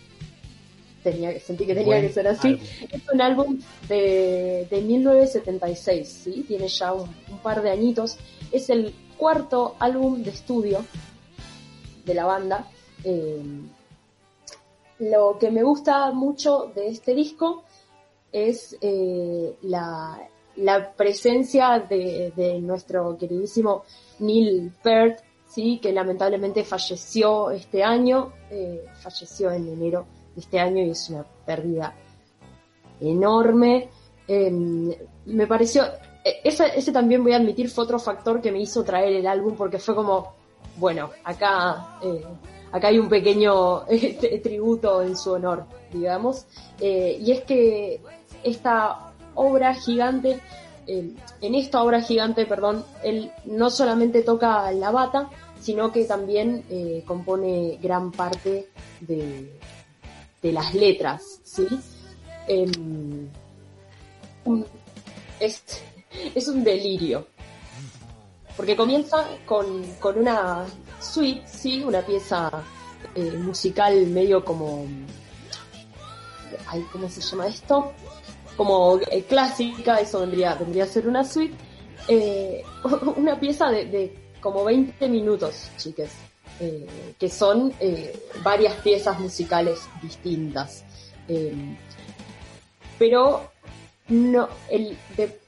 tenía, 1.02 1.38
sentí 1.40 1.66
que 1.66 1.74
tenía 1.74 1.86
Buen 1.86 2.06
que 2.06 2.12
ser 2.12 2.28
así, 2.28 2.48
álbum. 2.48 2.66
es 2.90 3.02
un 3.12 3.20
álbum 3.20 3.58
de, 3.88 4.66
de 4.70 4.80
1976, 4.80 6.08
¿sí? 6.08 6.44
Tiene 6.48 6.68
ya 6.68 6.94
un, 6.94 7.14
un 7.30 7.38
par 7.38 7.62
de 7.62 7.70
añitos. 7.70 8.16
Es 8.50 8.70
el 8.70 8.94
cuarto 9.18 9.76
álbum 9.78 10.22
de 10.22 10.30
estudio 10.30 10.84
de 12.04 12.14
la 12.14 12.24
banda. 12.24 12.68
Eh, 13.02 13.42
lo 15.00 15.36
que 15.38 15.50
me 15.50 15.62
gusta 15.62 16.10
mucho 16.12 16.70
de 16.74 16.88
este 16.88 17.14
disco 17.14 17.64
es 18.32 18.76
eh, 18.80 19.56
la, 19.62 20.18
la 20.56 20.92
presencia 20.92 21.78
de, 21.80 22.32
de 22.34 22.60
nuestro 22.60 23.16
queridísimo 23.16 23.84
Neil 24.20 24.72
Peart, 24.82 25.20
¿sí? 25.46 25.78
que 25.80 25.92
lamentablemente 25.92 26.64
falleció 26.64 27.50
este 27.50 27.82
año, 27.82 28.32
eh, 28.50 28.84
falleció 28.94 29.50
en 29.50 29.68
enero 29.68 30.06
este 30.36 30.58
año 30.58 30.82
y 30.82 30.90
es 30.90 31.10
una 31.10 31.24
pérdida 31.46 31.94
enorme. 33.00 33.88
Em, 34.26 34.92
me 35.26 35.46
pareció, 35.46 35.84
e, 36.24 36.40
ese, 36.44 36.66
ese 36.76 36.92
también 36.92 37.22
voy 37.22 37.32
a 37.32 37.36
admitir 37.36 37.68
fue 37.68 37.84
otro 37.84 37.98
factor 37.98 38.40
que 38.40 38.52
me 38.52 38.60
hizo 38.60 38.84
traer 38.84 39.12
el 39.14 39.26
álbum 39.26 39.54
porque 39.56 39.78
fue 39.78 39.94
como, 39.94 40.34
bueno, 40.76 41.10
acá, 41.24 41.98
eh, 42.02 42.24
acá 42.72 42.88
hay 42.88 42.98
un 42.98 43.08
pequeño 43.08 43.86
eh, 43.88 44.40
tributo 44.42 45.02
en 45.02 45.16
su 45.16 45.32
honor, 45.32 45.66
digamos, 45.92 46.46
eh, 46.80 47.18
y 47.20 47.32
es 47.32 47.42
que 47.42 48.00
esta 48.42 49.12
obra 49.34 49.74
gigante, 49.74 50.40
en 50.86 51.54
esta 51.54 51.82
obra 51.82 52.02
gigante, 52.02 52.44
perdón, 52.44 52.84
él 53.02 53.32
no 53.46 53.70
solamente 53.70 54.22
toca 54.22 54.70
la 54.72 54.90
bata, 54.90 55.30
sino 55.58 55.90
que 55.90 56.04
también 56.04 56.62
compone 57.06 57.78
gran 57.82 58.12
parte 58.12 58.68
de, 59.00 59.50
de 60.42 60.52
las 60.52 60.74
letras, 60.74 61.40
¿sí? 61.42 61.66
Em, 62.46 63.28
es, 65.40 65.64
es 66.34 66.48
un 66.48 66.62
delirio. 66.62 67.26
Porque 68.56 68.76
comienza 68.76 69.26
con, 69.46 69.82
con 69.94 70.18
una 70.18 70.64
suite, 71.00 71.42
sí, 71.46 71.82
una 71.82 72.02
pieza 72.02 72.50
eh, 73.14 73.32
musical 73.32 74.06
medio 74.06 74.44
como. 74.44 74.86
Ay, 76.66 76.84
¿Cómo 76.92 77.08
se 77.08 77.20
llama 77.20 77.46
esto? 77.48 77.92
Como 78.56 79.00
eh, 79.10 79.24
clásica, 79.24 79.96
eso 79.98 80.20
vendría, 80.20 80.54
vendría 80.54 80.84
a 80.84 80.86
ser 80.86 81.08
una 81.08 81.24
suite. 81.24 81.54
Eh, 82.08 82.62
una 83.16 83.38
pieza 83.40 83.70
de, 83.70 83.86
de 83.86 84.18
como 84.40 84.62
20 84.64 85.08
minutos, 85.08 85.70
chiques, 85.78 86.10
eh, 86.60 86.86
que 87.18 87.28
son 87.28 87.72
varias 88.44 88.74
piezas 88.82 89.18
musicales 89.18 89.80
distintas. 90.02 90.84
Pero 92.98 93.50
no, 94.08 94.48
el, 94.68 94.96
de- 95.16 95.40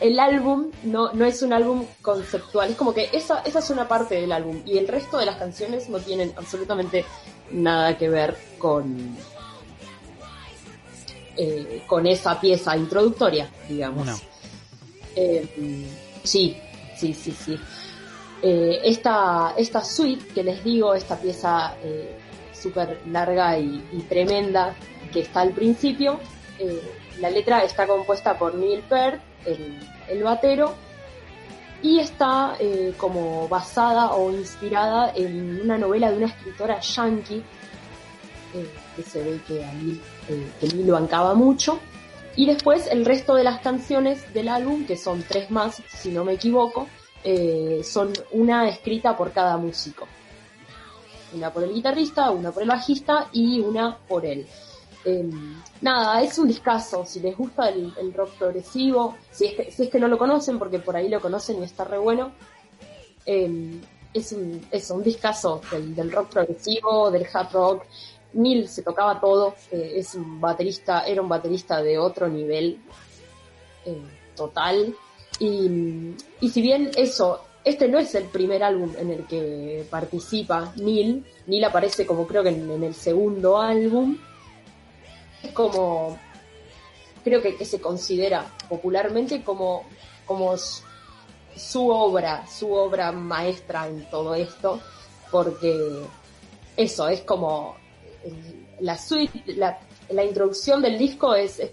el 0.00 0.18
álbum 0.18 0.70
no, 0.84 1.12
no 1.12 1.24
es 1.24 1.42
un 1.42 1.52
álbum 1.52 1.84
conceptual, 2.02 2.70
es 2.70 2.76
como 2.76 2.94
que 2.94 3.10
esa, 3.12 3.40
esa 3.40 3.58
es 3.58 3.70
una 3.70 3.88
parte 3.88 4.14
del 4.16 4.32
álbum 4.32 4.62
y 4.64 4.78
el 4.78 4.88
resto 4.88 5.18
de 5.18 5.26
las 5.26 5.36
canciones 5.36 5.88
no 5.88 5.98
tienen 5.98 6.32
absolutamente 6.36 7.04
nada 7.50 7.96
que 7.96 8.08
ver 8.08 8.36
con, 8.58 9.16
eh, 11.36 11.82
con 11.86 12.06
esa 12.06 12.40
pieza 12.40 12.76
introductoria, 12.76 13.50
digamos. 13.68 14.22
Eh, 15.14 15.86
sí, 16.22 16.56
sí, 16.96 17.14
sí, 17.14 17.32
sí. 17.32 17.58
Eh, 18.42 18.80
esta, 18.84 19.54
esta 19.56 19.82
suite 19.82 20.26
que 20.34 20.42
les 20.42 20.62
digo, 20.62 20.94
esta 20.94 21.18
pieza 21.18 21.74
eh, 21.82 22.16
súper 22.52 23.00
larga 23.06 23.58
y, 23.58 23.88
y 23.92 24.00
tremenda 24.02 24.74
que 25.12 25.20
está 25.20 25.40
al 25.40 25.52
principio, 25.52 26.20
la 27.20 27.30
letra 27.30 27.64
está 27.64 27.86
compuesta 27.86 28.38
por 28.38 28.54
Neil 28.54 28.82
Peart, 28.82 29.20
el, 29.44 29.78
el 30.08 30.22
batero, 30.22 30.74
y 31.82 31.98
está 32.00 32.56
eh, 32.58 32.94
como 32.96 33.48
basada 33.48 34.12
o 34.12 34.32
inspirada 34.32 35.12
en 35.14 35.60
una 35.60 35.78
novela 35.78 36.10
de 36.10 36.16
una 36.16 36.26
escritora 36.26 36.80
yankee, 36.80 37.42
eh, 38.54 38.70
que 38.96 39.02
se 39.02 39.22
ve 39.22 39.40
que 39.46 39.64
a 39.64 39.72
Neil, 39.72 40.00
eh, 40.28 40.50
que 40.60 40.68
Neil 40.68 40.86
lo 40.86 40.94
bancaba 40.94 41.34
mucho. 41.34 41.78
Y 42.36 42.46
después 42.46 42.86
el 42.88 43.04
resto 43.04 43.34
de 43.34 43.44
las 43.44 43.60
canciones 43.60 44.32
del 44.34 44.48
álbum, 44.48 44.86
que 44.86 44.96
son 44.96 45.22
tres 45.22 45.50
más, 45.50 45.82
si 45.88 46.10
no 46.10 46.24
me 46.24 46.34
equivoco, 46.34 46.86
eh, 47.24 47.80
son 47.82 48.12
una 48.32 48.68
escrita 48.68 49.16
por 49.16 49.32
cada 49.32 49.56
músico. 49.56 50.06
Una 51.32 51.50
por 51.50 51.64
el 51.64 51.72
guitarrista, 51.72 52.30
una 52.30 52.52
por 52.52 52.62
el 52.62 52.68
bajista 52.68 53.28
y 53.32 53.60
una 53.60 53.96
por 53.96 54.26
él. 54.26 54.46
Eh, 55.08 55.30
nada, 55.82 56.20
es 56.20 56.36
un 56.36 56.48
discazo. 56.48 57.06
Si 57.06 57.20
les 57.20 57.36
gusta 57.36 57.68
el, 57.68 58.12
rock 58.12 58.30
progresivo, 58.38 59.16
si 59.30 59.46
es, 59.46 59.54
que, 59.54 59.70
si 59.70 59.84
es 59.84 59.88
que 59.88 60.00
no 60.00 60.08
lo 60.08 60.18
conocen, 60.18 60.58
porque 60.58 60.80
por 60.80 60.96
ahí 60.96 61.08
lo 61.08 61.20
conocen 61.20 61.60
y 61.60 61.64
está 61.64 61.84
re 61.84 61.96
bueno, 61.96 62.32
eh, 63.24 63.80
es 64.12 64.32
un, 64.32 64.66
es 64.70 64.90
un 64.90 65.02
discazo 65.02 65.60
del, 65.70 65.94
del 65.94 66.10
rock 66.10 66.30
progresivo, 66.30 67.10
del 67.10 67.26
hard 67.32 67.52
rock. 67.52 67.84
Neil 68.32 68.68
se 68.68 68.82
tocaba 68.82 69.20
todo, 69.20 69.54
eh, 69.70 69.92
es 69.96 70.14
un 70.14 70.40
baterista, 70.40 71.06
era 71.06 71.22
un 71.22 71.28
baterista 71.28 71.82
de 71.82 71.98
otro 71.98 72.28
nivel 72.28 72.80
eh, 73.84 74.02
total. 74.34 74.94
Y, 75.38 76.14
y 76.40 76.48
si 76.48 76.62
bien 76.62 76.90
eso, 76.96 77.42
este 77.64 77.88
no 77.88 77.98
es 77.98 78.14
el 78.14 78.24
primer 78.24 78.62
álbum 78.62 78.92
en 78.98 79.10
el 79.10 79.26
que 79.26 79.86
participa 79.90 80.72
Neil, 80.76 81.24
Neil 81.46 81.64
aparece 81.64 82.06
como 82.06 82.26
creo 82.26 82.42
que 82.42 82.50
en, 82.50 82.82
el 82.82 82.94
segundo 82.94 83.58
álbum, 83.58 84.16
como, 85.48 86.18
creo 87.24 87.42
que, 87.42 87.56
que 87.56 87.64
se 87.64 87.80
considera 87.80 88.46
popularmente 88.68 89.42
como, 89.42 89.84
como 90.24 90.56
su, 90.56 90.82
su 91.56 91.88
obra, 91.88 92.46
su 92.46 92.72
obra 92.72 93.12
maestra 93.12 93.88
en 93.88 94.08
todo 94.10 94.34
esto, 94.34 94.80
porque 95.30 96.02
eso 96.76 97.08
es 97.08 97.22
como 97.22 97.76
la 98.80 98.98
suite, 98.98 99.42
la, 99.54 99.78
la 100.10 100.24
introducción 100.24 100.82
del 100.82 100.98
disco 100.98 101.34
es, 101.34 101.60
es 101.60 101.72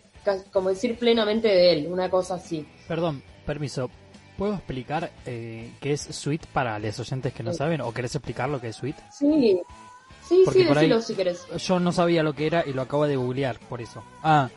como 0.51 0.69
decir 0.69 0.97
plenamente 0.97 1.47
de 1.47 1.73
él, 1.73 1.88
una 1.88 2.09
cosa 2.09 2.36
así. 2.36 2.65
Perdón, 2.88 3.21
permiso. 3.45 3.89
¿Puedo 4.38 4.55
explicar 4.55 5.12
eh, 5.27 5.71
qué 5.79 5.93
es 5.93 6.01
suite 6.01 6.47
para 6.51 6.79
los 6.79 6.99
oyentes 6.99 7.33
que 7.33 7.43
no 7.43 7.53
saben? 7.53 7.81
¿O 7.81 7.93
querés 7.93 8.15
explicar 8.15 8.49
lo 8.49 8.59
que 8.59 8.69
es 8.69 8.75
suite? 8.75 8.99
Sí, 9.12 9.62
sí, 10.37 10.41
Porque 10.45 10.59
sí, 10.61 10.65
por 10.67 10.77
ahí- 10.77 10.83
decilo 10.89 11.01
si 11.01 11.13
querés. 11.15 11.45
Yo 11.57 11.79
no 11.79 11.91
sabía 11.91 12.23
lo 12.23 12.33
que 12.33 12.47
era 12.47 12.63
y 12.65 12.73
lo 12.73 12.81
acabo 12.81 13.05
de 13.07 13.15
googlear, 13.15 13.57
por 13.69 13.81
eso. 13.81 14.03
Ah, 14.23 14.49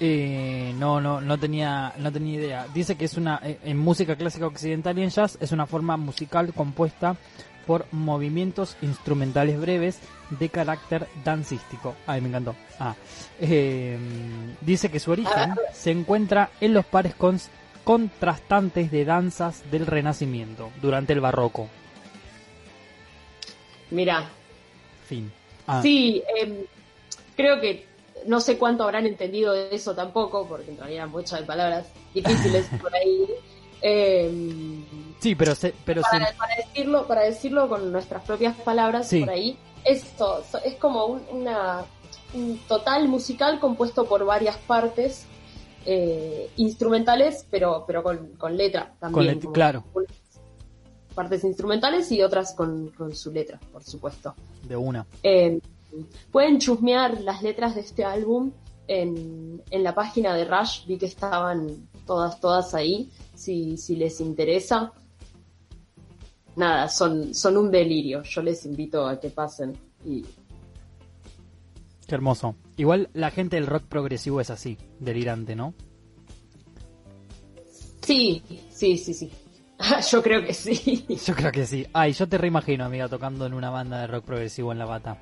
eh, 0.00 0.72
no, 0.78 1.00
no, 1.00 1.20
no 1.20 1.38
tenía, 1.38 1.92
no 1.98 2.10
tenía 2.10 2.34
idea. 2.38 2.66
Dice 2.72 2.96
que 2.96 3.04
es 3.04 3.14
una, 3.16 3.40
eh, 3.44 3.58
en 3.64 3.78
música 3.78 4.16
clásica 4.16 4.46
occidental 4.46 4.98
y 4.98 5.02
en 5.02 5.10
jazz, 5.10 5.36
es 5.40 5.52
una 5.52 5.66
forma 5.66 5.96
musical 5.96 6.52
compuesta 6.54 7.16
por 7.66 7.86
movimientos 7.92 8.76
instrumentales 8.82 9.60
breves 9.60 9.98
de 10.30 10.48
carácter 10.48 11.06
dancístico. 11.24 11.94
Ay, 12.06 12.20
me 12.22 12.28
encantó. 12.28 12.56
Ah, 12.78 12.94
eh, 13.40 13.98
dice 14.62 14.90
que 14.90 14.98
su 15.00 15.10
origen 15.12 15.54
se 15.72 15.90
encuentra 15.90 16.50
en 16.60 16.72
los 16.74 16.84
pares 16.86 17.14
cons- 17.18 17.48
contrastantes 17.84 18.90
de 18.90 19.04
danzas 19.04 19.62
del 19.70 19.86
Renacimiento 19.86 20.70
durante 20.80 21.12
el 21.12 21.20
Barroco. 21.20 21.68
Mira, 23.90 24.28
Fin. 25.10 25.32
Ah, 25.66 25.82
sí, 25.82 26.22
em, 26.38 26.58
creo 27.36 27.60
que 27.60 27.84
no 28.26 28.40
sé 28.40 28.56
cuánto 28.58 28.84
habrán 28.84 29.06
entendido 29.06 29.52
de 29.52 29.74
eso 29.74 29.92
tampoco, 29.94 30.46
porque 30.46 30.70
entrarían 30.70 31.10
muchas 31.10 31.40
de 31.40 31.46
palabras 31.46 31.88
difíciles 32.14 32.66
por 32.80 32.94
ahí. 32.94 33.26
Em, 33.82 34.84
sí, 35.18 35.34
pero 35.34 35.54
se, 35.56 35.74
pero 35.84 36.02
se- 36.02 36.08
para, 36.10 36.32
para 36.36 36.54
decirlo, 36.54 37.06
para 37.08 37.22
decirlo 37.22 37.68
con 37.68 37.90
nuestras 37.90 38.22
propias 38.22 38.54
palabras 38.56 39.08
Sí. 39.08 39.20
por 39.20 39.30
ahí, 39.30 39.58
esto 39.84 40.44
es 40.64 40.74
como 40.76 41.06
un, 41.06 41.22
una, 41.32 41.84
un 42.34 42.58
total 42.68 43.08
musical 43.08 43.58
compuesto 43.58 44.04
por 44.04 44.24
varias 44.24 44.56
partes 44.58 45.24
eh, 45.86 46.50
instrumentales, 46.56 47.46
pero, 47.50 47.84
pero 47.86 48.02
con, 48.04 48.28
con 48.36 48.56
letra 48.56 48.92
Con 49.00 49.12
también. 49.14 49.40
let- 49.42 49.52
claro. 49.52 49.82
Partes 51.14 51.44
instrumentales 51.44 52.10
y 52.12 52.22
otras 52.22 52.54
con, 52.54 52.88
con 52.90 53.14
su 53.14 53.32
letra, 53.32 53.58
por 53.72 53.82
supuesto. 53.82 54.34
de 54.68 54.76
una. 54.76 55.06
Eh, 55.22 55.60
pueden 56.30 56.58
chusmear 56.58 57.20
las 57.20 57.42
letras 57.42 57.74
de 57.74 57.80
este 57.80 58.04
álbum 58.04 58.52
en, 58.86 59.62
en 59.70 59.84
la 59.84 59.94
página 59.94 60.34
de 60.34 60.44
Rush, 60.44 60.86
vi 60.86 60.98
que 60.98 61.06
estaban 61.06 61.88
todas, 62.06 62.40
todas 62.40 62.74
ahí, 62.74 63.10
si, 63.34 63.76
si 63.76 63.96
les 63.96 64.20
interesa. 64.20 64.92
Nada, 66.56 66.88
son, 66.88 67.32
son 67.32 67.56
un 67.56 67.70
delirio, 67.70 68.22
yo 68.22 68.42
les 68.42 68.66
invito 68.66 69.06
a 69.06 69.20
que 69.20 69.30
pasen. 69.30 69.76
Y 70.04 70.24
Qué 72.06 72.14
hermoso. 72.16 72.56
Igual 72.76 73.08
la 73.14 73.30
gente 73.30 73.56
del 73.56 73.68
rock 73.68 73.84
progresivo 73.84 74.40
es 74.40 74.50
así, 74.50 74.76
delirante, 74.98 75.54
¿no? 75.54 75.74
sí, 78.02 78.42
sí, 78.70 78.98
sí, 78.98 79.14
sí. 79.14 79.30
yo 80.10 80.22
creo 80.22 80.44
que 80.44 80.54
sí. 80.54 81.06
Yo 81.26 81.34
creo 81.34 81.52
que 81.52 81.66
sí. 81.66 81.86
Ay, 81.92 82.12
yo 82.12 82.28
te 82.28 82.38
reimagino, 82.38 82.84
amiga, 82.84 83.08
tocando 83.08 83.46
en 83.46 83.54
una 83.54 83.70
banda 83.70 84.00
de 84.00 84.06
rock 84.06 84.24
progresivo 84.24 84.72
en 84.72 84.78
la 84.78 84.84
bata. 84.86 85.18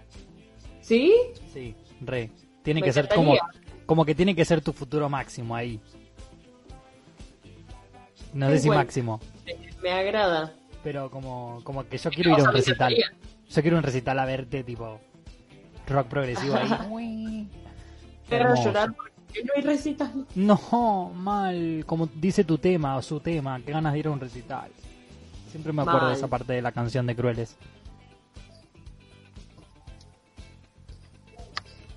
¿Sí? 0.81 1.13
Sí, 1.53 1.75
re. 2.01 2.31
Tiene 2.63 2.81
Me 2.81 2.87
que 2.87 2.93
ser 2.93 3.09
como, 3.09 3.37
como 3.87 4.05
que 4.05 4.15
tiene 4.15 4.35
que 4.35 4.45
ser 4.45 4.61
tu 4.61 4.73
futuro 4.73 5.09
máximo 5.09 5.55
ahí. 5.55 5.81
No 8.33 8.49
sé 8.51 8.59
si 8.59 8.67
bueno. 8.69 8.83
máximo, 8.83 9.21
Me 9.83 9.91
agrada. 9.91 10.53
pero 10.83 11.11
como, 11.11 11.61
como 11.65 11.89
que 11.89 11.97
yo 11.97 12.11
quiero 12.11 12.31
ir 12.33 12.41
a 12.41 12.43
un 12.45 12.53
recital. 12.53 12.95
Yo 13.49 13.63
quiero 13.63 13.79
un 13.79 13.83
recital 13.83 14.19
a 14.19 14.27
verte, 14.27 14.63
tipo, 14.65 15.01
rock 15.89 16.09
progresivo 16.09 16.55
ahí. 16.57 17.49
Quiero 18.29 18.55
llorar 18.63 18.93
porque 18.95 19.13
no 19.45 19.53
hay 19.57 19.63
recitas. 19.63 20.11
No, 20.35 21.13
mal, 21.15 21.85
como 21.87 22.07
dice 22.07 22.45
tu 22.45 22.59
tema 22.59 22.97
o 22.97 23.03
su 23.03 23.21
tema, 23.21 23.61
qué 23.65 23.73
ganas 23.73 23.93
de 23.93 23.99
ir 23.99 24.07
a 24.07 24.11
un 24.11 24.21
recital. 24.21 24.71
Siempre 25.51 25.73
me 25.73 25.83
acuerdo 25.83 26.09
de 26.09 26.15
esa 26.15 26.29
parte 26.29 26.53
de 26.53 26.63
la 26.63 26.73
canción 26.73 27.07
de 27.07 27.17
Crueles. 27.17 27.57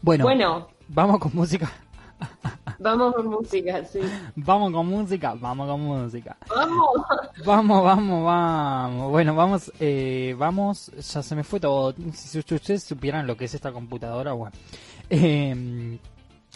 Bueno, 0.01 0.23
Bueno, 0.23 0.67
vamos 0.87 1.19
con 1.19 1.31
música. 1.35 1.71
vamos 2.79 3.13
con 3.13 3.27
música, 3.27 3.85
sí. 3.85 3.99
Vamos 4.35 4.71
con 4.71 4.87
música, 4.87 5.35
vamos 5.35 5.67
con 5.67 5.81
música. 5.81 6.37
Vamos. 6.49 6.89
Vamos, 7.45 7.83
vamos, 7.83 8.23
vamos. 8.25 9.11
Bueno, 9.11 9.35
vamos, 9.35 9.71
eh, 9.79 10.35
vamos. 10.37 10.87
Ya 10.87 11.21
se 11.21 11.35
me 11.35 11.43
fue 11.43 11.59
todo. 11.59 11.93
Si 12.13 12.39
ustedes 12.39 12.83
supieran 12.83 13.27
lo 13.27 13.37
que 13.37 13.45
es 13.45 13.53
esta 13.53 13.71
computadora, 13.71 14.33
bueno. 14.33 14.55
Eh, 15.09 15.99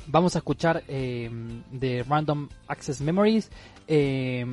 vamos 0.08 0.36
a 0.36 0.40
escuchar 0.40 0.84
eh, 0.88 1.30
de 1.72 2.04
Random 2.04 2.48
Access 2.68 3.02
Memories. 3.02 3.50
eh, 3.88 4.46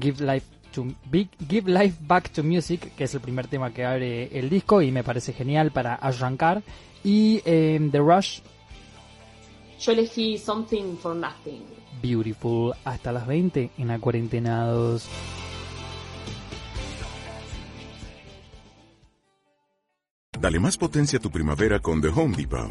Give 0.00 0.24
Life 0.24 0.46
to 0.72 0.86
Big, 1.10 1.28
Give 1.48 1.70
Life 1.70 1.98
Back 2.02 2.30
to 2.30 2.44
Music, 2.44 2.94
que 2.94 3.04
es 3.04 3.14
el 3.14 3.20
primer 3.20 3.48
tema 3.48 3.72
que 3.72 3.84
abre 3.84 4.38
el 4.38 4.48
disco 4.48 4.82
y 4.82 4.92
me 4.92 5.02
parece 5.02 5.32
genial 5.32 5.72
para 5.72 5.94
arrancar. 5.96 6.62
Y 7.02 7.42
eh, 7.44 7.80
The 7.90 7.98
Rush 7.98 8.40
Yo 9.80 9.92
elegí 9.92 10.38
Something 10.38 10.96
for 10.96 11.16
Nothing. 11.16 11.64
Beautiful 12.02 12.72
hasta 12.84 13.12
las 13.12 13.26
20 13.26 13.70
en 13.78 13.90
Acuarentenados. 13.90 15.08
Dale 20.38 20.58
más 20.58 20.78
potencia 20.78 21.18
a 21.18 21.22
tu 21.22 21.30
primavera 21.30 21.80
con 21.80 22.00
The 22.00 22.08
Home 22.08 22.36
Depot. 22.36 22.70